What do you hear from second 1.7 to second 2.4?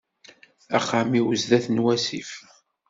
wasif.